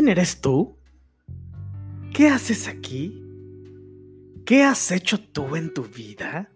¿Quién 0.00 0.08
eres 0.08 0.40
tú? 0.40 0.78
¿Qué 2.14 2.28
haces 2.28 2.68
aquí? 2.68 3.22
¿Qué 4.46 4.62
has 4.62 4.92
hecho 4.92 5.20
tú 5.20 5.56
en 5.56 5.74
tu 5.74 5.82
vida? 5.82 6.50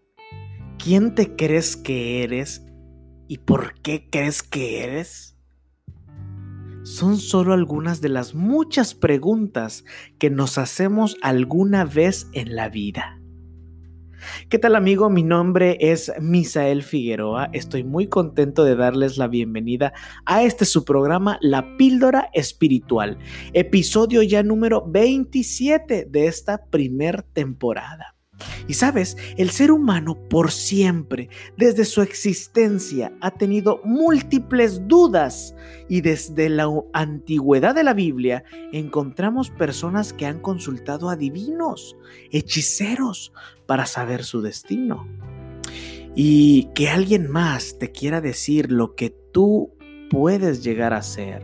¿Quién 0.82 1.14
te 1.14 1.36
crees 1.36 1.76
que 1.76 2.22
eres 2.22 2.64
y 3.28 3.36
por 3.36 3.74
qué 3.82 4.08
crees 4.10 4.42
que 4.42 4.82
eres? 4.82 5.36
Son 6.84 7.18
solo 7.18 7.52
algunas 7.52 8.00
de 8.00 8.08
las 8.08 8.34
muchas 8.34 8.94
preguntas 8.94 9.84
que 10.18 10.30
nos 10.30 10.56
hacemos 10.56 11.18
alguna 11.20 11.84
vez 11.84 12.28
en 12.32 12.56
la 12.56 12.70
vida. 12.70 13.20
¿Qué 14.48 14.58
tal 14.58 14.74
amigo? 14.76 15.10
Mi 15.10 15.22
nombre 15.22 15.76
es 15.80 16.12
Misael 16.20 16.82
Figueroa. 16.82 17.50
Estoy 17.52 17.84
muy 17.84 18.08
contento 18.08 18.64
de 18.64 18.76
darles 18.76 19.16
la 19.16 19.28
bienvenida 19.28 19.92
a 20.26 20.42
este 20.42 20.64
su 20.64 20.84
programa 20.84 21.38
La 21.40 21.76
Píldora 21.76 22.30
Espiritual, 22.32 23.18
episodio 23.52 24.22
ya 24.22 24.42
número 24.42 24.84
27 24.86 26.06
de 26.08 26.26
esta 26.26 26.66
primer 26.66 27.22
temporada. 27.22 28.14
Y 28.66 28.74
sabes, 28.74 29.16
el 29.36 29.50
ser 29.50 29.70
humano 29.70 30.16
por 30.28 30.50
siempre, 30.50 31.28
desde 31.56 31.84
su 31.84 32.02
existencia, 32.02 33.12
ha 33.20 33.30
tenido 33.30 33.80
múltiples 33.84 34.86
dudas 34.88 35.54
y 35.88 36.00
desde 36.00 36.48
la 36.48 36.68
antigüedad 36.92 37.74
de 37.74 37.84
la 37.84 37.94
Biblia 37.94 38.44
encontramos 38.72 39.50
personas 39.50 40.12
que 40.12 40.26
han 40.26 40.40
consultado 40.40 41.10
a 41.10 41.16
divinos, 41.16 41.96
hechiceros, 42.30 43.32
para 43.66 43.86
saber 43.86 44.24
su 44.24 44.42
destino. 44.42 45.06
Y 46.14 46.68
que 46.74 46.88
alguien 46.88 47.30
más 47.30 47.78
te 47.78 47.90
quiera 47.90 48.20
decir 48.20 48.70
lo 48.70 48.94
que 48.94 49.10
tú 49.10 49.74
puedes 50.10 50.62
llegar 50.62 50.94
a 50.94 51.02
ser, 51.02 51.42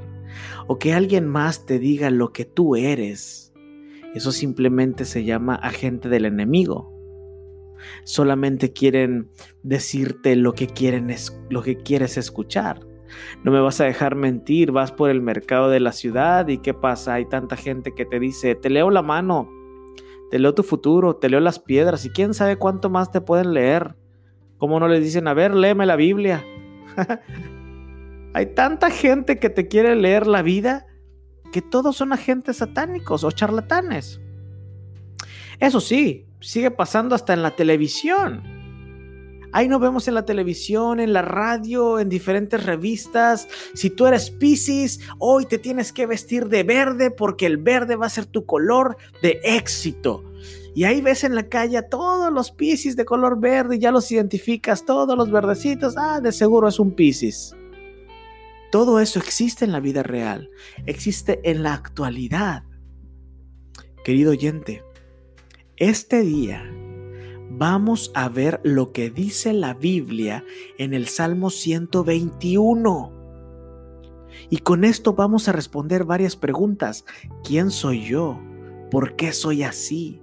o 0.67 0.79
que 0.79 0.93
alguien 0.93 1.27
más 1.27 1.67
te 1.67 1.79
diga 1.79 2.11
lo 2.11 2.33
que 2.33 2.45
tú 2.45 2.77
eres 2.77 3.50
eso 4.15 4.33
simplemente 4.33 5.05
se 5.05 5.25
llama 5.25 5.55
agente 5.55 6.09
del 6.09 6.25
enemigo. 6.25 6.93
Solamente 8.05 8.73
quieren 8.73 9.31
decirte 9.63 10.37
lo 10.37 10.53
que 10.53 10.67
quieren 10.67 11.15
lo 11.49 11.63
que 11.63 11.77
quieres 11.77 12.17
escuchar. 12.17 12.81
No 13.43 13.53
me 13.53 13.61
vas 13.61 13.81
a 13.81 13.85
dejar 13.85 14.15
mentir, 14.15 14.73
vas 14.73 14.93
por 14.93 15.11
el 15.11 15.21
mercado 15.21 15.69
de 15.69 15.81
la 15.81 15.93
ciudad 15.93 16.47
y 16.49 16.59
qué 16.59 16.75
pasa, 16.75 17.15
hay 17.15 17.27
tanta 17.27 17.57
gente 17.57 17.93
que 17.95 18.05
te 18.05 18.21
dice, 18.21 18.55
"Te 18.55 18.71
leo 18.71 18.91
la 18.91 19.03
mano, 19.03 19.49
te 20.31 20.39
leo 20.39 20.55
tu 20.55 20.63
futuro, 20.63 21.17
te 21.17 21.29
leo 21.29 21.41
las 21.41 21.59
piedras 21.59 22.05
y 22.05 22.11
quién 22.11 22.35
sabe 22.35 22.57
cuánto 22.57 22.91
más 22.91 23.11
te 23.11 23.21
pueden 23.21 23.53
leer." 23.53 23.97
¿Cómo 24.59 24.79
no 24.79 24.89
les 24.89 25.03
dicen, 25.03 25.27
"A 25.27 25.35
ver, 25.35 25.55
léeme 25.55 25.87
la 25.87 25.97
Biblia"? 25.97 26.45
hay 28.35 28.47
tanta 28.55 28.91
gente 28.91 29.39
que 29.39 29.51
te 29.51 29.69
quiere 29.69 29.97
leer 29.97 30.27
la 30.27 30.43
vida 30.43 30.87
que 31.53 31.63
todos 31.63 31.97
son 31.97 32.13
agentes 32.13 32.59
satánicos 32.59 33.25
o 33.25 33.31
charlatanes. 33.31 34.21
Eso 35.59 35.81
sí, 35.81 36.27
sigue 36.41 36.71
pasando 36.71 37.15
hasta 37.15 37.33
en 37.33 37.43
la 37.43 37.51
televisión. 37.51 38.61
Ahí 39.53 39.69
nos 39.69 39.81
vemos 39.81 40.07
en 40.07 40.15
la 40.15 40.25
televisión, 40.25 41.01
en 41.01 41.13
la 41.13 41.23
radio, 41.23 41.99
en 41.99 42.09
diferentes 42.09 42.65
revistas. 42.65 43.49
Si 43.75 43.91
tú 43.91 44.07
eres 44.07 44.31
Pisces, 44.31 45.01
hoy 45.19 45.45
te 45.45 45.59
tienes 45.59 45.93
que 45.93 46.07
vestir 46.07 46.49
de 46.49 46.63
verde 46.63 47.11
porque 47.11 47.47
el 47.47 47.57
verde 47.57 47.97
va 47.97 48.07
a 48.07 48.11
ser 48.11 48.27
tu 48.27 48.47
color 48.47 48.97
de 49.23 49.41
éxito. 49.43 50.25
Y 50.73 50.85
ahí 50.85 51.01
ves 51.01 51.25
en 51.25 51.35
la 51.35 51.49
calle 51.49 51.83
todos 51.83 52.33
los 52.33 52.53
Pisces 52.53 52.95
de 52.95 53.05
color 53.05 53.41
verde, 53.41 53.81
ya 53.81 53.91
los 53.91 54.11
identificas, 54.13 54.85
todos 54.85 55.17
los 55.17 55.31
verdecitos. 55.33 55.95
Ah, 55.97 56.21
de 56.21 56.31
seguro 56.31 56.69
es 56.69 56.79
un 56.79 56.93
Pisces. 56.93 57.57
Todo 58.71 59.01
eso 59.01 59.19
existe 59.19 59.65
en 59.65 59.73
la 59.73 59.81
vida 59.81 60.05
real, 60.05 60.51
existe 60.87 61.41
en 61.43 61.65
la 61.65 61.75
actualidad. 61.75 62.63
Querido 64.05 64.31
oyente, 64.31 64.85
este 65.77 66.23
día 66.23 66.65
vamos 67.51 68.13
a 68.15 68.29
ver 68.29 68.61
lo 68.63 68.93
que 68.93 69.11
dice 69.11 69.53
la 69.53 69.75
Biblia 69.75 70.45
en 70.79 70.95
el 70.95 71.09
Salmo 71.09 71.51
121. 71.51 73.13
Y 74.51 74.59
con 74.59 74.85
esto 74.85 75.15
vamos 75.15 75.49
a 75.49 75.53
responder 75.53 76.05
varias 76.05 76.37
preguntas. 76.37 77.05
¿Quién 77.43 77.73
soy 77.73 78.07
yo? 78.07 78.41
¿Por 78.91 79.17
qué 79.17 79.33
soy 79.33 79.65
así? 79.65 80.23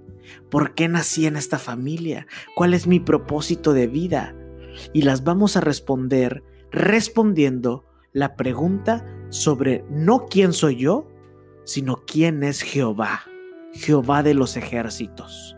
¿Por 0.50 0.74
qué 0.74 0.88
nací 0.88 1.26
en 1.26 1.36
esta 1.36 1.60
familia? 1.60 2.28
¿Cuál 2.56 2.74
es 2.74 2.88
mi 2.88 3.02
propósito 3.02 3.74
de 3.74 3.88
vida? 3.88 4.36
Y 4.94 5.02
las 5.02 5.26
vamos 5.26 5.58
a 5.58 5.62
responder 5.62 6.44
respondiendo 6.72 7.87
la 8.18 8.36
pregunta 8.36 9.06
sobre 9.30 9.86
no 9.92 10.26
quién 10.26 10.52
soy 10.52 10.78
yo, 10.78 11.08
sino 11.66 11.98
quién 12.08 12.42
es 12.42 12.64
Jehová, 12.64 13.22
Jehová 13.74 14.24
de 14.24 14.34
los 14.34 14.58
ejércitos. 14.58 15.56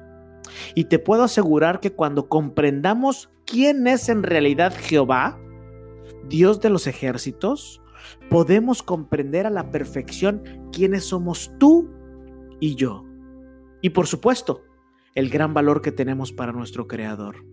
Y 0.75 0.85
te 0.85 0.99
puedo 0.99 1.23
asegurar 1.23 1.79
que 1.79 1.93
cuando 1.93 2.27
comprendamos 2.27 3.31
quién 3.45 3.87
es 3.87 4.09
en 4.09 4.23
realidad 4.23 4.73
Jehová, 4.77 5.39
Dios 6.27 6.59
de 6.59 6.69
los 6.69 6.85
ejércitos, 6.85 7.81
podemos 8.29 8.83
comprender 8.83 9.45
a 9.45 9.51
la 9.51 9.71
perfección 9.71 10.43
quiénes 10.73 11.05
somos 11.05 11.53
tú 11.59 11.89
y 12.59 12.75
yo. 12.75 13.05
Y 13.81 13.91
por 13.91 14.05
supuesto, 14.05 14.63
el 15.15 15.29
gran 15.29 15.53
valor 15.53 15.81
que 15.81 15.93
tenemos 15.93 16.33
para 16.33 16.51
nuestro 16.51 16.89
Creador. 16.89 17.45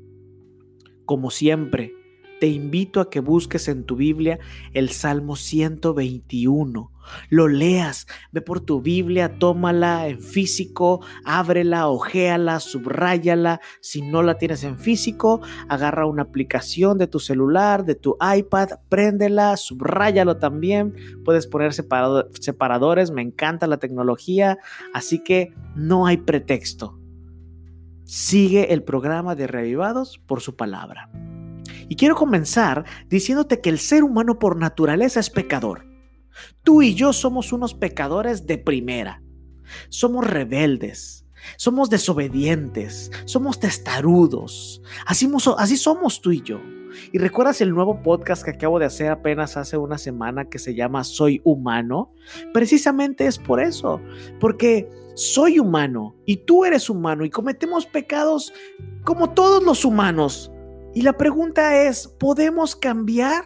Como 1.05 1.31
siempre, 1.31 1.95
te 2.41 2.49
invito 2.49 3.01
a 3.01 3.11
que 3.11 3.21
busques 3.21 3.69
en 3.69 3.85
tu 3.85 3.97
Biblia 3.97 4.39
el 4.73 4.91
Salmo 4.91 5.37
121. 5.37 6.93
Lo 7.31 7.49
leas, 7.49 8.07
ve 8.33 8.41
por 8.41 8.61
tu 8.61 8.81
Biblia, 8.81 9.39
tómala 9.39 10.09
en 10.09 10.21
físico, 10.21 11.05
ábrela, 11.25 11.89
ojéala, 11.89 12.61
subráyala. 12.61 13.61
Si 13.81 14.03
no 14.03 14.23
la 14.23 14.39
tienes 14.39 14.65
en 14.65 14.79
físico, 14.79 15.41
agarra 15.69 16.07
una 16.07 16.23
aplicación 16.23 16.99
de 16.99 17.07
tu 17.07 17.21
celular, 17.21 17.85
de 17.85 17.95
tu 17.95 18.17
iPad, 18.21 18.71
préndela, 18.89 19.57
subráyalo 19.57 20.39
también. 20.39 20.95
Puedes 21.25 21.47
poner 21.47 21.73
separadores, 21.73 23.11
me 23.11 23.23
encanta 23.23 23.67
la 23.67 23.79
tecnología, 23.79 24.59
así 24.93 25.23
que 25.23 25.55
no 25.75 26.07
hay 26.07 26.17
pretexto. 26.17 26.99
Sigue 28.05 28.73
el 28.73 28.83
programa 28.85 29.35
de 29.35 29.47
Revivados 29.47 30.19
por 30.27 30.41
su 30.41 30.55
palabra. 30.55 31.11
Y 31.89 31.97
quiero 31.97 32.15
comenzar 32.15 32.85
diciéndote 33.09 33.61
que 33.61 33.71
el 33.71 33.79
ser 33.79 34.05
humano 34.05 34.39
por 34.39 34.57
naturaleza 34.57 35.21
es 35.21 35.31
pecador. 35.31 35.87
Tú 36.63 36.83
y 36.83 36.95
yo 36.95 37.13
somos 37.13 37.53
unos 37.53 37.75
pecadores 37.75 38.47
de 38.47 38.59
primera. 38.59 39.23
Somos 39.89 40.27
rebeldes, 40.27 41.27
somos 41.57 41.91
desobedientes, 41.91 43.11
somos 43.25 43.59
testarudos. 43.59 44.83
Así, 45.07 45.31
así 45.59 45.77
somos 45.77 46.21
tú 46.21 46.33
y 46.33 46.43
yo. 46.43 46.61
¿Y 47.13 47.19
recuerdas 47.19 47.61
el 47.61 47.71
nuevo 47.71 48.03
podcast 48.03 48.43
que 48.43 48.53
acabo 48.53 48.79
de 48.79 48.87
hacer 48.87 49.11
apenas 49.11 49.57
hace 49.57 49.77
una 49.77 49.99
semana 49.99 50.47
que 50.47 50.59
se 50.59 50.75
llama 50.75 51.05
Soy 51.05 51.41
humano? 51.45 52.13
Precisamente 52.53 53.27
es 53.27 53.39
por 53.39 53.61
eso, 53.61 54.01
porque 54.41 54.89
soy 55.15 55.59
humano 55.59 56.17
y 56.27 56.39
tú 56.39 56.65
eres 56.65 56.91
humano 56.91 57.25
y 57.25 57.31
cometemos 57.31 57.87
pecados 57.87 58.53
como 59.05 59.31
todos 59.31 59.63
los 59.63 59.85
humanos. 59.85 60.51
Y 60.97 61.03
la 61.03 61.13
pregunta 61.13 61.83
es, 61.83 62.09
¿podemos 62.09 62.75
cambiar? 62.75 63.45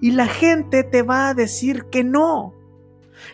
Y 0.00 0.12
la 0.12 0.26
gente 0.26 0.84
te 0.84 1.02
va 1.02 1.28
a 1.28 1.34
decir 1.34 1.84
que 1.90 2.02
no. 2.02 2.54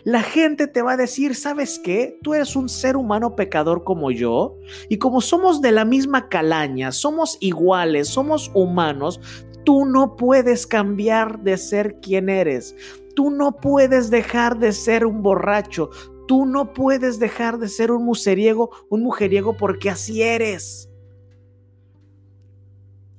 La 0.03 0.21
gente 0.21 0.67
te 0.67 0.81
va 0.81 0.91
a 0.91 0.97
decir, 0.97 1.33
¿sabes 1.33 1.79
qué? 1.81 2.19
Tú 2.21 2.33
eres 2.33 2.57
un 2.57 2.67
ser 2.67 2.97
humano 2.97 3.37
pecador 3.37 3.85
como 3.85 4.11
yo. 4.11 4.57
Y 4.89 4.97
como 4.97 5.21
somos 5.21 5.61
de 5.61 5.71
la 5.71 5.85
misma 5.85 6.27
calaña, 6.27 6.91
somos 6.91 7.37
iguales, 7.39 8.09
somos 8.09 8.51
humanos, 8.53 9.21
tú 9.63 9.85
no 9.85 10.17
puedes 10.17 10.67
cambiar 10.67 11.43
de 11.43 11.55
ser 11.55 12.01
quien 12.01 12.27
eres. 12.27 12.75
Tú 13.15 13.29
no 13.29 13.55
puedes 13.55 14.09
dejar 14.09 14.59
de 14.59 14.73
ser 14.73 15.05
un 15.05 15.23
borracho. 15.23 15.91
Tú 16.27 16.45
no 16.45 16.73
puedes 16.73 17.19
dejar 17.19 17.57
de 17.57 17.69
ser 17.69 17.93
un 17.93 18.03
mujeriego, 18.03 18.69
un 18.89 19.01
mujeriego 19.01 19.55
porque 19.55 19.89
así 19.89 20.21
eres. 20.21 20.89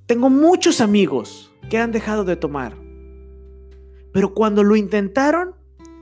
Tengo 0.07 0.29
muchos 0.29 0.83
amigos 0.83 1.51
que 1.71 1.79
han 1.79 1.91
dejado 1.91 2.25
de 2.25 2.37
tomar, 2.37 2.77
pero 4.13 4.35
cuando 4.35 4.63
lo 4.63 4.77
intentaron 4.77 5.55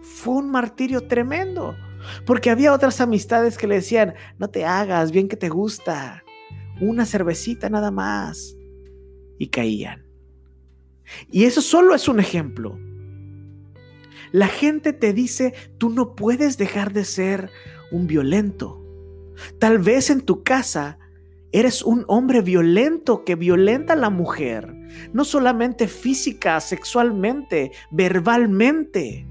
fue 0.03 0.35
un 0.35 0.51
martirio 0.51 1.07
tremendo, 1.07 1.77
porque 2.27 2.51
había 2.51 2.73
otras 2.73 3.01
amistades 3.01 3.57
que 3.57 3.69
le 3.69 3.77
decían, 3.77 4.15
no 4.39 4.51
te 4.51 4.65
hagas, 4.65 5.13
bien 5.13 5.29
que 5.29 5.37
te 5.37 5.49
gusta, 5.49 6.25
una 6.81 7.07
cervecita 7.07 7.71
nada 7.71 7.93
más, 7.93 8.57
y 9.39 9.47
caían. 9.51 10.05
Y 11.31 11.45
eso 11.45 11.63
solo 11.63 11.95
es 11.95 12.09
un 12.09 12.19
ejemplo. 12.19 12.81
La 14.33 14.49
gente 14.49 14.93
te 14.93 15.13
dice, 15.13 15.55
tú 15.79 15.91
no 15.91 16.17
puedes 16.17 16.59
dejar 16.59 16.93
de 16.93 17.05
ser 17.05 17.51
un 17.93 18.09
violento. 18.09 18.85
Tal 19.61 19.79
vez 19.79 20.11
en 20.11 20.23
tu 20.23 20.43
casa 20.43 20.99
Eres 21.53 21.83
un 21.83 22.05
hombre 22.09 22.41
violento 22.41 23.25
que 23.25 23.35
violenta 23.35 23.93
a 23.93 23.97
la 23.97 24.09
mujer, 24.09 24.75
no 25.13 25.25
solamente 25.25 25.87
física, 25.87 26.59
sexualmente, 26.61 27.73
verbalmente. 27.91 29.27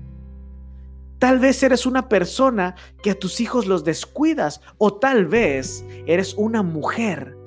Tal 1.18 1.40
vez 1.40 1.62
eres 1.64 1.86
una 1.88 2.10
persona 2.10 2.76
que 3.02 3.12
a 3.12 3.20
tus 3.20 3.42
hijos 3.42 3.66
los 3.66 3.84
descuidas 3.84 4.62
o 4.78 4.94
tal 4.94 5.26
vez 5.26 5.84
eres 6.06 6.36
una 6.36 6.62
mujer 6.62 7.38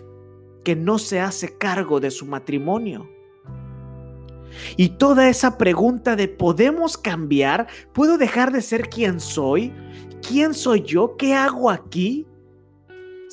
que 0.64 0.74
no 0.74 0.98
se 0.98 1.20
hace 1.20 1.56
cargo 1.56 2.00
de 2.00 2.10
su 2.10 2.26
matrimonio. 2.26 3.08
Y 4.76 4.90
toda 4.90 5.28
esa 5.28 5.58
pregunta 5.58 6.16
de 6.16 6.28
¿podemos 6.28 6.96
cambiar? 6.96 7.68
¿Puedo 7.92 8.18
dejar 8.18 8.52
de 8.52 8.62
ser 8.62 8.88
quien 8.88 9.20
soy? 9.20 9.72
¿Quién 10.26 10.54
soy 10.54 10.82
yo? 10.82 11.16
¿Qué 11.16 11.34
hago 11.34 11.70
aquí? 11.70 12.26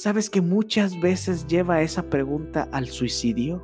¿Sabes 0.02 0.32
que 0.32 0.42
muchas 0.42 1.00
veces 1.00 1.46
lleva 1.46 1.84
esa 1.84 2.10
pregunta 2.10 2.68
al 2.72 2.88
suicidio? 2.88 3.64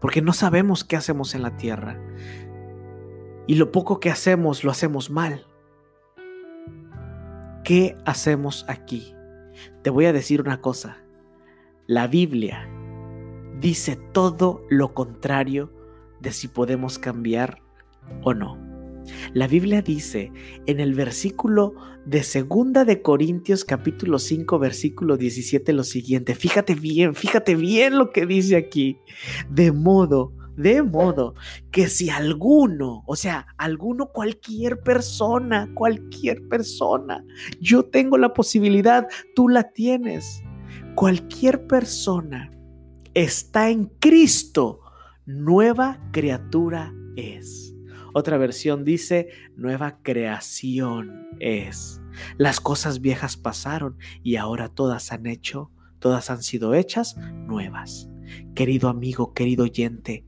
Porque 0.00 0.22
no 0.22 0.32
sabemos 0.32 0.84
qué 0.84 0.96
hacemos 0.96 1.34
en 1.34 1.42
la 1.42 1.58
tierra. 1.58 2.00
Y 3.46 3.56
lo 3.56 3.70
poco 3.72 4.00
que 4.00 4.08
hacemos 4.08 4.64
lo 4.64 4.70
hacemos 4.70 5.10
mal. 5.10 5.44
¿Qué 7.62 7.98
hacemos 8.06 8.64
aquí? 8.68 9.14
Te 9.82 9.90
voy 9.90 10.06
a 10.06 10.14
decir 10.14 10.40
una 10.40 10.62
cosa. 10.62 10.96
La 11.86 12.06
Biblia 12.06 12.66
dice 13.60 13.96
todo 13.96 14.64
lo 14.70 14.94
contrario 14.94 15.70
de 16.20 16.32
si 16.32 16.48
podemos 16.48 16.98
cambiar 16.98 17.60
o 18.22 18.32
no. 18.32 18.67
La 19.34 19.46
Biblia 19.46 19.82
dice 19.82 20.32
en 20.66 20.80
el 20.80 20.94
versículo 20.94 21.74
de 22.06 22.22
segunda 22.22 22.84
de 22.84 23.02
Corintios 23.02 23.64
capítulo 23.64 24.18
5 24.18 24.58
versículo 24.58 25.16
17 25.16 25.72
lo 25.72 25.84
siguiente. 25.84 26.34
Fíjate 26.34 26.74
bien, 26.74 27.14
fíjate 27.14 27.54
bien 27.54 27.98
lo 27.98 28.10
que 28.10 28.26
dice 28.26 28.56
aquí. 28.56 28.98
De 29.50 29.72
modo, 29.72 30.32
de 30.58 30.82
modo 30.82 31.34
que 31.70 31.86
si 31.86 32.10
alguno, 32.10 33.04
o 33.06 33.14
sea, 33.14 33.46
alguno, 33.58 34.08
cualquier 34.08 34.80
persona, 34.80 35.70
cualquier 35.74 36.48
persona, 36.48 37.24
yo 37.60 37.84
tengo 37.84 38.18
la 38.18 38.34
posibilidad, 38.34 39.06
tú 39.36 39.48
la 39.48 39.70
tienes. 39.70 40.42
Cualquier 40.96 41.68
persona 41.68 42.50
está 43.14 43.70
en 43.70 43.84
Cristo, 44.00 44.80
nueva 45.26 46.00
criatura 46.10 46.92
es. 47.14 47.77
Otra 48.14 48.38
versión 48.38 48.84
dice, 48.84 49.28
nueva 49.56 49.98
creación 50.02 51.28
es. 51.40 52.00
Las 52.36 52.60
cosas 52.60 53.00
viejas 53.00 53.36
pasaron 53.36 53.98
y 54.22 54.36
ahora 54.36 54.68
todas 54.68 55.12
han 55.12 55.26
hecho, 55.26 55.70
todas 55.98 56.30
han 56.30 56.42
sido 56.42 56.74
hechas 56.74 57.16
nuevas. 57.16 58.08
Querido 58.54 58.88
amigo, 58.88 59.32
querido 59.34 59.64
oyente, 59.64 60.26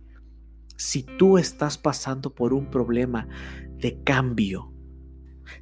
si 0.76 1.02
tú 1.02 1.36
estás 1.36 1.78
pasando 1.78 2.34
por 2.34 2.54
un 2.54 2.70
problema 2.70 3.28
de 3.76 4.02
cambio, 4.02 4.72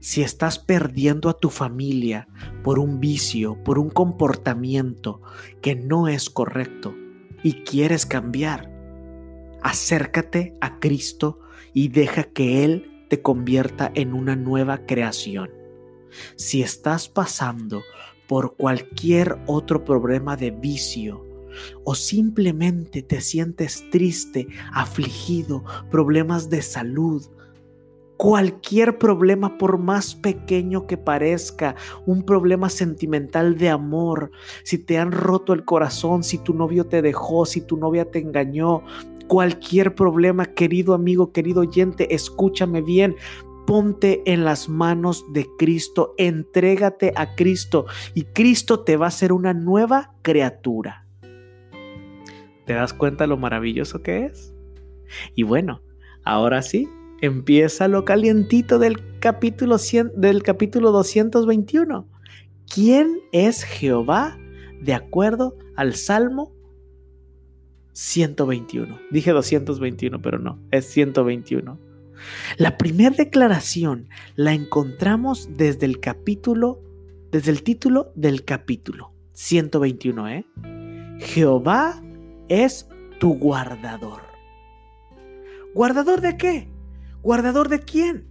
si 0.01 0.23
estás 0.23 0.59
perdiendo 0.59 1.29
a 1.29 1.39
tu 1.39 1.51
familia 1.51 2.29
por 2.63 2.79
un 2.79 3.01
vicio, 3.01 3.63
por 3.65 3.79
un 3.79 3.91
comportamiento 3.91 5.23
que 5.61 5.75
no 5.75 6.09
es 6.09 6.31
correcto, 6.31 6.95
y 7.43 7.65
quieres 7.65 8.07
cambiar, 8.07 8.78
acércate 9.63 10.57
a 10.61 10.79
Cristo 10.79 11.41
y 11.73 11.89
deja 11.89 12.25
que 12.25 12.65
Él 12.65 13.05
te 13.09 13.23
convierta 13.23 13.91
en 13.95 14.13
una 14.13 14.37
nueva 14.37 14.87
creación. 14.87 15.51
Si 16.37 16.63
estás 16.63 17.09
pasando 17.09 17.83
por 18.27 18.57
cualquier 18.57 19.39
otro 19.47 19.85
problema 19.85 20.37
de 20.37 20.51
vicio, 20.51 21.25
o 21.85 21.95
simplemente 21.95 23.03
te 23.03 23.21
sientes 23.21 23.85
triste, 23.91 24.47
afligido, 24.73 25.65
problemas 25.91 26.51
de 26.51 26.63
salud, 26.63 27.27
Cualquier 28.19 28.99
problema, 28.99 29.59
por 29.59 29.79
más 29.79 30.17
pequeño 30.17 30.89
que 30.89 30.97
parezca, 30.97 31.77
un 32.05 32.25
problema 32.25 32.69
sentimental 32.69 33.57
de 33.57 33.69
amor, 33.69 34.33
si 34.65 34.77
te 34.77 34.99
han 34.99 35.13
roto 35.13 35.53
el 35.53 35.65
corazón, 35.65 36.25
si 36.25 36.39
tu 36.39 36.53
novio 36.53 36.85
te 36.85 37.01
dejó, 37.01 37.47
si 37.47 37.61
tu 37.61 37.77
novia 37.77 38.11
te 38.11 38.19
engañó, 38.19 38.83
cualquier 39.29 39.95
problema, 39.95 40.47
querido 40.47 40.95
amigo, 40.95 41.33
querido 41.33 41.61
oyente, 41.61 42.15
escúchame 42.15 42.83
bien, 42.83 43.15
ponte 43.67 44.23
en 44.25 44.45
las 44.45 44.69
manos 44.69 45.25
de 45.33 45.47
Cristo, 45.59 46.15
entrégate 46.17 47.13
a 47.15 47.35
Cristo 47.35 47.87
y 48.15 48.25
Cristo 48.25 48.81
te 48.81 48.97
va 48.97 49.07
a 49.07 49.09
hacer 49.09 49.33
una 49.33 49.53
nueva 49.53 50.15
criatura. 50.23 51.07
¿Te 52.65 52.73
das 52.73 52.93
cuenta 52.93 53.27
lo 53.27 53.37
maravilloso 53.37 54.03
que 54.03 54.25
es? 54.25 54.55
Y 55.35 55.43
bueno, 55.43 55.83
ahora 56.25 56.63
sí, 56.63 56.89
empieza 57.21 57.89
lo 57.89 58.05
calientito 58.05 58.79
del 58.79 59.19
capítulo, 59.21 59.77
del 60.17 60.43
capítulo 60.43 60.91
221. 60.91 62.09
¿Quién 62.73 63.21
es 63.33 63.65
Jehová 63.65 64.39
de 64.81 64.95
acuerdo 64.95 65.57
al 65.77 65.95
Salmo 65.95 66.53
121? 67.99 68.97
Dije 69.11 69.33
221, 69.33 70.23
pero 70.23 70.39
no, 70.39 70.61
es 70.71 70.87
121. 70.87 71.81
La 72.57 72.79
primera 72.79 73.11
declaración 73.11 74.09
la 74.37 74.53
encontramos 74.53 75.49
desde 75.57 75.87
el 75.87 75.99
capítulo, 75.99 76.81
desde 77.33 77.51
el 77.51 77.65
título 77.65 78.13
del 78.15 78.45
capítulo 78.45 79.13
121, 79.33 80.29
¿eh? 80.29 80.47
Jehová 81.19 82.01
es 82.49 82.89
tu 83.19 83.37
guardador. 83.37 84.23
¿Guardador 85.75 86.21
de 86.21 86.37
qué? 86.37 86.69
¿Guardador 87.23 87.69
de 87.69 87.81
quién? 87.81 88.29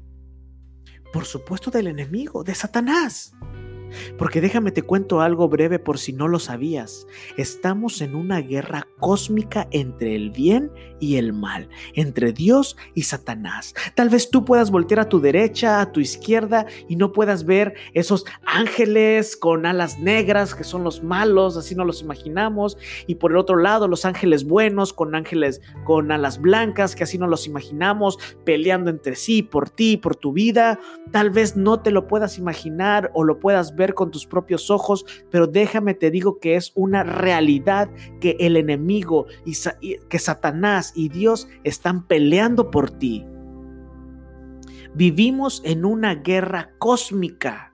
Por 1.11 1.25
supuesto 1.25 1.71
del 1.71 1.87
enemigo, 1.87 2.45
de 2.45 2.55
Satanás. 2.55 3.33
Porque 4.17 4.41
déjame 4.41 4.71
te 4.71 4.81
cuento 4.81 5.21
algo 5.21 5.49
breve 5.49 5.79
por 5.79 5.97
si 5.97 6.13
no 6.13 6.27
lo 6.27 6.39
sabías. 6.39 7.07
Estamos 7.37 8.01
en 8.01 8.15
una 8.15 8.39
guerra 8.41 8.87
cósmica 8.99 9.67
entre 9.71 10.15
el 10.15 10.31
bien 10.31 10.71
y 10.99 11.17
el 11.17 11.33
mal, 11.33 11.69
entre 11.93 12.33
Dios 12.33 12.75
y 12.93 13.03
Satanás. 13.03 13.75
Tal 13.95 14.09
vez 14.09 14.29
tú 14.29 14.45
puedas 14.45 14.71
voltear 14.71 14.99
a 14.99 15.09
tu 15.09 15.19
derecha, 15.19 15.81
a 15.81 15.91
tu 15.91 15.99
izquierda 15.99 16.65
y 16.87 16.95
no 16.95 17.11
puedas 17.11 17.45
ver 17.45 17.75
esos 17.93 18.25
ángeles 18.45 19.37
con 19.37 19.65
alas 19.65 19.99
negras 19.99 20.55
que 20.55 20.63
son 20.63 20.83
los 20.83 21.03
malos, 21.03 21.57
así 21.57 21.75
no 21.75 21.85
los 21.85 22.01
imaginamos, 22.01 22.77
y 23.05 23.15
por 23.15 23.31
el 23.31 23.37
otro 23.37 23.57
lado 23.57 23.87
los 23.87 24.05
ángeles 24.05 24.45
buenos 24.45 24.93
con 24.93 25.15
ángeles 25.15 25.61
con 25.83 26.11
alas 26.11 26.41
blancas 26.41 26.95
que 26.95 27.03
así 27.03 27.17
no 27.17 27.27
los 27.27 27.47
imaginamos, 27.47 28.17
peleando 28.43 28.89
entre 28.89 29.15
sí, 29.15 29.43
por 29.43 29.69
ti, 29.69 29.97
por 29.97 30.15
tu 30.15 30.33
vida. 30.33 30.79
Tal 31.11 31.29
vez 31.29 31.55
no 31.55 31.79
te 31.81 31.91
lo 31.91 32.07
puedas 32.07 32.37
imaginar 32.37 33.11
o 33.13 33.23
lo 33.23 33.39
puedas 33.39 33.75
ver 33.75 33.76
con 33.93 34.11
tus 34.11 34.25
propios 34.25 34.69
ojos, 34.69 35.05
pero 35.29 35.47
déjame 35.47 35.93
te 35.93 36.11
digo 36.11 36.39
que 36.39 36.55
es 36.55 36.71
una 36.75 37.03
realidad 37.03 37.89
que 38.19 38.35
el 38.39 38.57
enemigo 38.57 39.27
y 39.45 39.53
que 40.09 40.19
Satanás 40.19 40.91
y 40.95 41.09
Dios 41.09 41.47
están 41.63 42.07
peleando 42.07 42.71
por 42.71 42.91
ti. 42.91 43.25
Vivimos 44.93 45.61
en 45.63 45.85
una 45.85 46.15
guerra 46.15 46.71
cósmica. 46.79 47.73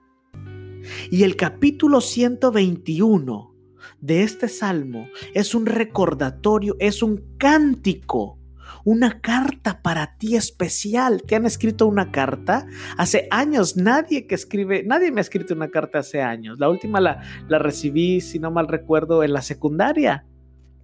Y 1.10 1.22
el 1.22 1.36
capítulo 1.36 2.02
121 2.02 3.54
de 4.00 4.22
este 4.22 4.48
salmo 4.48 5.08
es 5.32 5.54
un 5.54 5.64
recordatorio, 5.64 6.76
es 6.78 7.02
un 7.02 7.24
cántico 7.38 8.38
una 8.84 9.20
carta 9.20 9.82
para 9.82 10.16
ti 10.18 10.36
especial. 10.36 11.22
¿Te 11.22 11.36
han 11.36 11.46
escrito 11.46 11.86
una 11.86 12.10
carta? 12.10 12.66
Hace 12.96 13.28
años, 13.30 13.76
nadie 13.76 14.26
que 14.26 14.34
escribe, 14.34 14.82
nadie 14.84 15.12
me 15.12 15.20
ha 15.20 15.22
escrito 15.22 15.54
una 15.54 15.70
carta 15.70 16.00
hace 16.00 16.22
años. 16.22 16.58
La 16.58 16.68
última 16.68 17.00
la, 17.00 17.22
la 17.48 17.58
recibí, 17.58 18.20
si 18.20 18.38
no 18.38 18.50
mal 18.50 18.68
recuerdo, 18.68 19.22
en 19.22 19.32
la 19.32 19.42
secundaria 19.42 20.24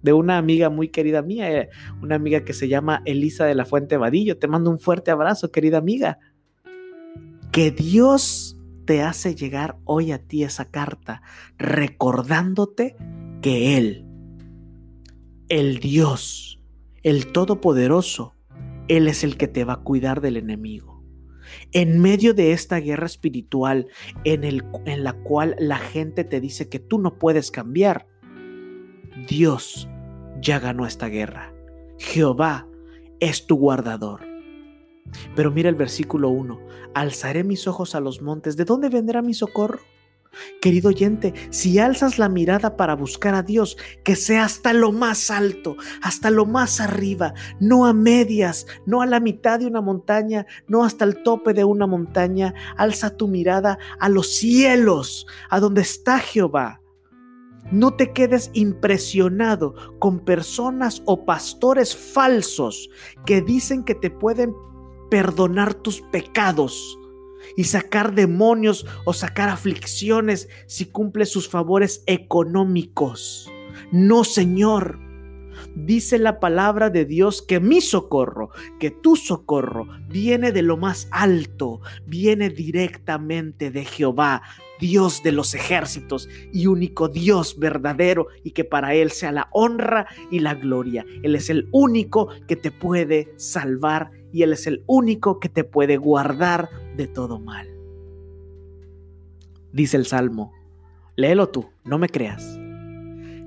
de 0.01 0.13
una 0.13 0.37
amiga 0.37 0.69
muy 0.69 0.89
querida 0.89 1.21
mía, 1.21 1.51
eh, 1.51 1.69
una 2.01 2.15
amiga 2.15 2.43
que 2.43 2.53
se 2.53 2.67
llama 2.67 3.01
Elisa 3.05 3.45
de 3.45 3.55
la 3.55 3.65
Fuente 3.65 3.97
Vadillo. 3.97 4.37
Te 4.37 4.47
mando 4.47 4.69
un 4.69 4.79
fuerte 4.79 5.11
abrazo, 5.11 5.51
querida 5.51 5.77
amiga. 5.77 6.19
Que 7.51 7.71
Dios 7.71 8.57
te 8.85 9.01
hace 9.01 9.35
llegar 9.35 9.77
hoy 9.85 10.11
a 10.11 10.19
ti 10.19 10.43
esa 10.43 10.65
carta, 10.65 11.21
recordándote 11.57 12.95
que 13.41 13.77
Él, 13.77 14.05
el 15.49 15.79
Dios, 15.79 16.60
el 17.03 17.31
Todopoderoso, 17.31 18.35
Él 18.87 19.07
es 19.07 19.23
el 19.23 19.37
que 19.37 19.47
te 19.47 19.63
va 19.63 19.73
a 19.73 19.83
cuidar 19.83 20.21
del 20.21 20.37
enemigo. 20.37 21.03
En 21.71 21.99
medio 21.99 22.33
de 22.33 22.53
esta 22.53 22.77
guerra 22.79 23.05
espiritual 23.05 23.87
en, 24.23 24.43
el, 24.43 24.63
en 24.85 25.03
la 25.03 25.13
cual 25.13 25.55
la 25.59 25.77
gente 25.77 26.23
te 26.23 26.39
dice 26.39 26.69
que 26.69 26.79
tú 26.79 26.99
no 26.99 27.17
puedes 27.17 27.51
cambiar, 27.51 28.07
Dios 29.27 29.89
ya 30.41 30.59
ganó 30.59 30.85
esta 30.85 31.07
guerra. 31.07 31.53
Jehová 31.97 32.67
es 33.19 33.45
tu 33.47 33.57
guardador. 33.57 34.21
Pero 35.35 35.51
mira 35.51 35.69
el 35.69 35.75
versículo 35.75 36.29
1. 36.29 36.59
Alzaré 36.93 37.43
mis 37.43 37.67
ojos 37.67 37.95
a 37.95 37.99
los 37.99 38.21
montes. 38.21 38.55
¿De 38.55 38.65
dónde 38.65 38.89
vendrá 38.89 39.21
mi 39.21 39.33
socorro? 39.33 39.79
Querido 40.61 40.89
oyente, 40.89 41.33
si 41.49 41.79
alzas 41.79 42.17
la 42.17 42.29
mirada 42.29 42.77
para 42.77 42.95
buscar 42.95 43.35
a 43.35 43.43
Dios, 43.43 43.77
que 44.03 44.15
sea 44.15 44.45
hasta 44.45 44.73
lo 44.73 44.91
más 44.91 45.29
alto, 45.29 45.75
hasta 46.01 46.29
lo 46.29 46.45
más 46.45 46.79
arriba, 46.79 47.33
no 47.59 47.85
a 47.85 47.93
medias, 47.93 48.65
no 48.85 49.01
a 49.01 49.05
la 49.05 49.19
mitad 49.19 49.59
de 49.59 49.65
una 49.65 49.81
montaña, 49.81 50.45
no 50.67 50.83
hasta 50.83 51.03
el 51.03 51.23
tope 51.23 51.53
de 51.53 51.63
una 51.63 51.87
montaña, 51.87 52.53
alza 52.77 53.17
tu 53.17 53.27
mirada 53.27 53.77
a 53.99 54.07
los 54.07 54.35
cielos, 54.35 55.27
a 55.49 55.59
donde 55.59 55.81
está 55.81 56.19
Jehová. 56.19 56.81
No 57.71 57.93
te 57.95 58.11
quedes 58.11 58.51
impresionado 58.53 59.75
con 59.99 60.19
personas 60.19 61.01
o 61.05 61.25
pastores 61.25 61.95
falsos 61.95 62.89
que 63.25 63.41
dicen 63.41 63.83
que 63.83 63.95
te 63.95 64.09
pueden 64.09 64.53
perdonar 65.09 65.73
tus 65.73 66.01
pecados 66.01 66.97
y 67.57 67.65
sacar 67.65 68.13
demonios 68.13 68.85
o 69.05 69.13
sacar 69.13 69.49
aflicciones 69.49 70.49
si 70.67 70.85
cumple 70.85 71.25
sus 71.25 71.49
favores 71.49 72.03
económicos. 72.05 73.51
No, 73.91 74.23
Señor. 74.23 74.99
Dice 75.75 76.17
la 76.17 76.39
palabra 76.39 76.89
de 76.89 77.05
Dios 77.05 77.41
que 77.41 77.59
mi 77.59 77.81
socorro, 77.81 78.49
que 78.79 78.91
tu 78.91 79.15
socorro 79.15 79.87
viene 80.09 80.51
de 80.51 80.63
lo 80.63 80.75
más 80.75 81.07
alto, 81.11 81.81
viene 82.05 82.49
directamente 82.49 83.71
de 83.71 83.85
Jehová, 83.85 84.41
Dios 84.81 85.21
de 85.23 85.31
los 85.31 85.53
ejércitos 85.53 86.27
y 86.51 86.65
único 86.67 87.07
Dios 87.07 87.57
verdadero 87.59 88.27
y 88.43 88.51
que 88.51 88.63
para 88.63 88.95
Él 88.95 89.11
sea 89.11 89.31
la 89.31 89.47
honra 89.51 90.07
y 90.31 90.39
la 90.39 90.55
gloria. 90.55 91.05
Él 91.21 91.35
es 91.35 91.49
el 91.49 91.69
único 91.71 92.29
que 92.47 92.55
te 92.55 92.71
puede 92.71 93.31
salvar 93.37 94.11
y 94.33 94.41
Él 94.41 94.53
es 94.53 94.67
el 94.67 94.83
único 94.87 95.39
que 95.39 95.49
te 95.49 95.63
puede 95.63 95.97
guardar 95.97 96.69
de 96.95 97.07
todo 97.07 97.39
mal. 97.39 97.67
Dice 99.71 99.97
el 99.97 100.05
Salmo, 100.05 100.53
léelo 101.15 101.49
tú, 101.49 101.69
no 101.83 101.97
me 101.97 102.09
creas. 102.09 102.59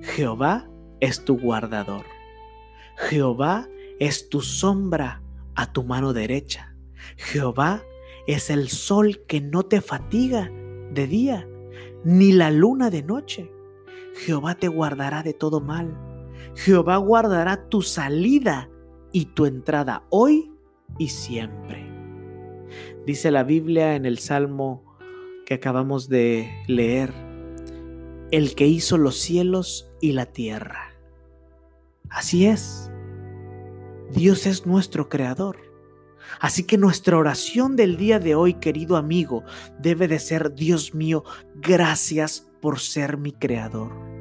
Jehová 0.02 0.68
es 1.00 1.24
tu 1.24 1.38
guardador. 1.38 2.04
Jehová 2.96 3.68
es 3.98 4.28
tu 4.28 4.40
sombra 4.40 5.22
a 5.54 5.72
tu 5.72 5.84
mano 5.84 6.12
derecha. 6.12 6.74
Jehová 7.16 7.82
es 8.26 8.50
el 8.50 8.68
sol 8.68 9.22
que 9.26 9.40
no 9.40 9.64
te 9.64 9.80
fatiga 9.80 10.50
de 10.92 11.06
día, 11.06 11.48
ni 12.04 12.32
la 12.32 12.50
luna 12.50 12.90
de 12.90 13.02
noche. 13.02 13.50
Jehová 14.14 14.54
te 14.54 14.68
guardará 14.68 15.22
de 15.22 15.34
todo 15.34 15.60
mal. 15.60 15.98
Jehová 16.54 16.96
guardará 16.98 17.68
tu 17.68 17.82
salida 17.82 18.70
y 19.12 19.26
tu 19.26 19.46
entrada 19.46 20.04
hoy 20.10 20.52
y 20.98 21.08
siempre. 21.08 21.93
Dice 23.06 23.30
la 23.30 23.44
Biblia 23.44 23.96
en 23.96 24.06
el 24.06 24.18
Salmo 24.18 24.96
que 25.46 25.54
acabamos 25.54 26.08
de 26.08 26.50
leer, 26.66 27.12
el 28.30 28.54
que 28.54 28.66
hizo 28.66 28.98
los 28.98 29.16
cielos 29.16 29.90
y 30.00 30.12
la 30.12 30.26
tierra. 30.26 30.94
Así 32.08 32.46
es, 32.46 32.90
Dios 34.12 34.46
es 34.46 34.66
nuestro 34.66 35.08
creador. 35.08 35.58
Así 36.40 36.64
que 36.64 36.78
nuestra 36.78 37.18
oración 37.18 37.76
del 37.76 37.96
día 37.96 38.18
de 38.18 38.34
hoy, 38.34 38.54
querido 38.54 38.96
amigo, 38.96 39.44
debe 39.78 40.08
de 40.08 40.18
ser, 40.18 40.54
Dios 40.54 40.94
mío, 40.94 41.24
gracias 41.56 42.50
por 42.60 42.80
ser 42.80 43.18
mi 43.18 43.32
creador. 43.32 44.13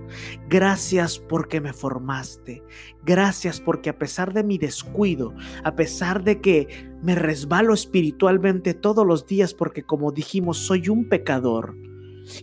Gracias 0.50 1.20
porque 1.20 1.62
me 1.62 1.74
formaste. 1.74 2.63
Gracias 3.03 3.60
porque 3.60 3.89
a 3.89 3.98
pesar 3.98 4.34
de 4.34 4.43
mi 4.43 4.58
descuido, 4.58 5.34
a 5.63 5.75
pesar 5.75 6.24
de 6.24 6.41
que 6.41 6.91
me 7.01 7.15
resbalo 7.15 7.74
espiritualmente 7.74 8.74
todos 8.74 9.05
los 9.05 9.25
días 9.25 9.53
porque 9.53 9.84
como 9.84 10.12
dijimos, 10.12 10.58
soy 10.58 10.89
un 10.89 11.10
pecador. 11.10 11.75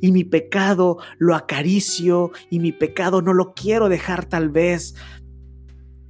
Y 0.00 0.12
mi 0.12 0.25
pecado 0.25 0.99
lo 1.19 1.35
acaricio 1.35 2.33
y 2.50 2.61
mi 2.61 2.73
pecado 2.73 3.23
no 3.23 3.33
lo 3.33 3.55
quiero 3.55 3.89
dejar 3.89 4.27
tal 4.27 4.50
vez. 4.50 4.95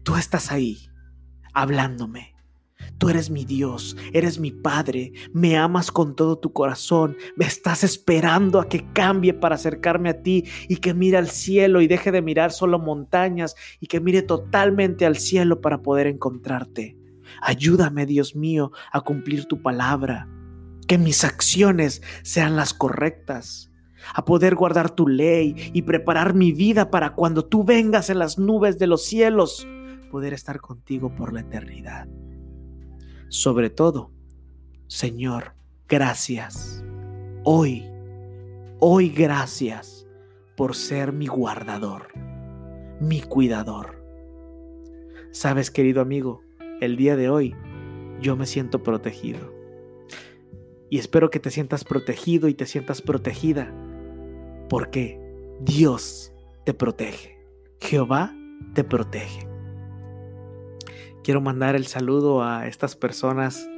Tú 0.03 0.17
estás 0.17 0.51
ahí, 0.51 0.91
hablándome 1.53 2.40
Tú 2.99 3.09
eres 3.09 3.31
mi 3.31 3.45
Dios, 3.45 3.97
eres 4.13 4.39
mi 4.39 4.51
Padre, 4.51 5.13
me 5.33 5.57
amas 5.57 5.91
con 5.91 6.15
todo 6.15 6.39
tu 6.39 6.53
corazón, 6.53 7.17
me 7.37 7.47
estás 7.47 7.83
esperando 7.83 8.61
a 8.61 8.69
que 8.69 8.85
cambie 8.93 9.33
para 9.33 9.55
acercarme 9.55 10.11
a 10.11 10.23
ti 10.23 10.45
y 10.69 10.77
que 10.77 10.93
mire 10.93 11.17
al 11.17 11.29
cielo 11.29 11.81
y 11.81 11.87
deje 11.87 12.13
de 12.13 12.23
mirar 12.23 12.53
solo 12.53 12.79
montañas 12.79 13.57
y 13.81 13.87
que 13.87 14.01
mire 14.01 14.23
totalmente 14.23 15.07
al 15.07 15.17
cielo 15.17 15.61
para 15.61 15.83
poder 15.83 16.07
encontrarte. 16.07 16.97
Ayúdame, 17.41 18.07
Dios 18.07 18.35
mío, 18.37 18.73
a 18.93 19.01
cumplir 19.01 19.47
tu 19.47 19.63
palabra, 19.63 20.29
que 20.87 20.99
mis 20.99 21.25
acciones 21.25 22.03
sean 22.23 22.57
las 22.57 22.75
correctas, 22.75 23.71
a 24.15 24.25
poder 24.25 24.55
guardar 24.55 24.91
tu 24.91 25.07
ley 25.09 25.55
y 25.73 25.83
preparar 25.83 26.35
mi 26.35 26.53
vida 26.53 26.91
para 26.91 27.15
cuando 27.15 27.45
tú 27.45 27.65
vengas 27.65 28.11
en 28.11 28.19
las 28.19 28.39
nubes 28.39 28.79
de 28.79 28.87
los 28.87 29.05
cielos, 29.05 29.67
poder 30.11 30.33
estar 30.35 30.61
contigo 30.61 31.15
por 31.15 31.33
la 31.33 31.41
eternidad. 31.41 32.09
Sobre 33.31 33.71
todo, 33.71 34.11
Señor, 34.89 35.55
gracias. 35.89 36.85
Hoy, 37.45 37.89
hoy 38.81 39.09
gracias 39.09 40.05
por 40.57 40.75
ser 40.75 41.13
mi 41.13 41.29
guardador, 41.29 42.09
mi 43.01 43.23
cuidador. 43.23 44.05
Sabes, 45.31 45.71
querido 45.71 46.01
amigo, 46.01 46.43
el 46.81 46.97
día 46.97 47.15
de 47.15 47.31
hoy 47.31 47.55
yo 48.21 48.35
me 48.37 48.47
siento 48.47 48.83
protegido. 48.83 49.55
Y 50.91 50.99
espero 50.99 51.31
que 51.31 51.39
te 51.39 51.51
sientas 51.51 51.85
protegido 51.85 52.49
y 52.49 52.55
te 52.55 52.67
sientas 52.67 53.01
protegida, 53.01 53.73
porque 54.69 55.21
Dios 55.61 56.33
te 56.65 56.75
protege. 56.75 57.39
Jehová 57.81 58.35
te 58.75 58.83
protege. 58.83 59.50
Quiero 61.23 61.41
mandar 61.41 61.77
el 61.77 61.87
saludo 61.87 62.43
a 62.43 62.67
estas 62.67 62.97
personas 62.97 63.69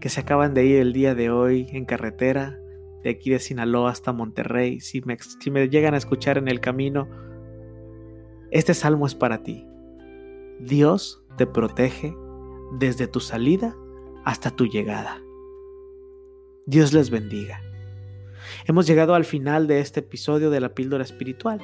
que 0.00 0.08
se 0.08 0.20
acaban 0.20 0.54
de 0.54 0.64
ir 0.64 0.76
el 0.78 0.92
día 0.92 1.14
de 1.14 1.30
hoy 1.30 1.66
en 1.70 1.84
carretera, 1.84 2.58
de 3.02 3.10
aquí 3.10 3.30
de 3.30 3.38
Sinaloa 3.38 3.90
hasta 3.90 4.12
Monterrey. 4.12 4.80
Si 4.80 5.00
me, 5.02 5.18
si 5.18 5.50
me 5.50 5.68
llegan 5.68 5.94
a 5.94 5.98
escuchar 5.98 6.38
en 6.38 6.48
el 6.48 6.60
camino, 6.60 7.08
este 8.50 8.74
salmo 8.74 9.06
es 9.06 9.14
para 9.14 9.42
ti. 9.42 9.66
Dios 10.60 11.24
te 11.36 11.46
protege 11.46 12.16
desde 12.78 13.08
tu 13.08 13.20
salida 13.20 13.76
hasta 14.24 14.50
tu 14.50 14.66
llegada. 14.66 15.20
Dios 16.66 16.92
les 16.92 17.10
bendiga. 17.10 17.60
Hemos 18.66 18.86
llegado 18.86 19.14
al 19.14 19.24
final 19.24 19.66
de 19.66 19.80
este 19.80 20.00
episodio 20.00 20.50
de 20.50 20.60
la 20.60 20.74
píldora 20.74 21.04
espiritual. 21.04 21.60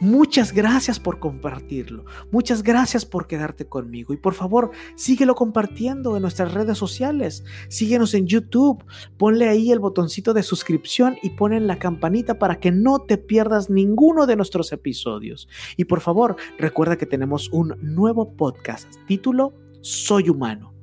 Muchas 0.00 0.54
gracias 0.54 0.98
por 0.98 1.18
compartirlo. 1.18 2.06
Muchas 2.30 2.62
gracias 2.62 3.04
por 3.04 3.26
quedarte 3.26 3.66
conmigo. 3.66 4.14
Y 4.14 4.16
por 4.16 4.32
favor, 4.32 4.70
síguelo 4.94 5.34
compartiendo 5.34 6.16
en 6.16 6.22
nuestras 6.22 6.54
redes 6.54 6.78
sociales. 6.78 7.44
Síguenos 7.68 8.14
en 8.14 8.26
YouTube. 8.26 8.82
Ponle 9.18 9.48
ahí 9.48 9.72
el 9.72 9.78
botoncito 9.78 10.32
de 10.32 10.42
suscripción 10.42 11.18
y 11.22 11.30
en 11.40 11.66
la 11.66 11.78
campanita 11.78 12.38
para 12.38 12.60
que 12.60 12.70
no 12.70 13.00
te 13.00 13.18
pierdas 13.18 13.70
ninguno 13.70 14.26
de 14.26 14.36
nuestros 14.36 14.72
episodios. 14.72 15.48
Y 15.76 15.84
por 15.84 16.00
favor, 16.00 16.36
recuerda 16.58 16.96
que 16.96 17.06
tenemos 17.06 17.48
un 17.50 17.76
nuevo 17.80 18.36
podcast. 18.36 18.94
Título 19.06 19.54
Soy 19.80 20.28
humano. 20.28 20.79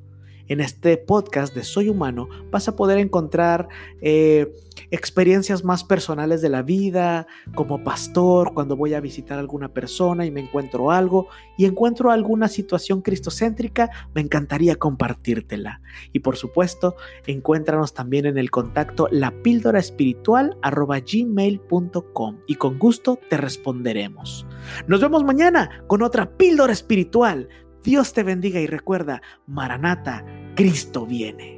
En 0.47 0.61
este 0.61 0.97
podcast 0.97 1.53
de 1.53 1.63
Soy 1.63 1.89
Humano 1.89 2.29
vas 2.51 2.67
a 2.67 2.75
poder 2.75 2.97
encontrar 2.99 3.67
eh, 4.01 4.53
experiencias 4.91 5.63
más 5.63 5.83
personales 5.83 6.41
de 6.41 6.49
la 6.49 6.61
vida, 6.61 7.27
como 7.55 7.83
pastor, 7.83 8.53
cuando 8.53 8.77
voy 8.77 8.93
a 8.93 9.01
visitar 9.01 9.37
a 9.37 9.41
alguna 9.41 9.73
persona 9.73 10.25
y 10.25 10.31
me 10.31 10.41
encuentro 10.41 10.91
algo 10.91 11.27
y 11.57 11.65
encuentro 11.65 12.11
alguna 12.11 12.47
situación 12.47 13.01
cristocéntrica, 13.01 13.89
me 14.13 14.21
encantaría 14.21 14.77
compartírtela. 14.77 15.81
Y 16.13 16.19
por 16.19 16.37
supuesto, 16.37 16.95
encuéntranos 17.25 17.93
también 17.93 18.25
en 18.25 18.37
el 18.37 18.49
contacto 18.51 19.09
la 19.11 19.31
píldora 19.41 19.79
espiritual 19.79 20.57
gmail.com 20.63 22.37
y 22.47 22.55
con 22.55 22.79
gusto 22.79 23.19
te 23.29 23.37
responderemos. 23.37 24.45
Nos 24.87 25.01
vemos 25.01 25.23
mañana 25.23 25.83
con 25.87 26.01
otra 26.01 26.37
píldora 26.37 26.73
espiritual. 26.73 27.49
Dios 27.83 28.13
te 28.13 28.23
bendiga 28.23 28.59
y 28.59 28.67
recuerda, 28.67 29.21
Maranata, 29.45 30.25
Cristo 30.55 31.05
viene. 31.05 31.56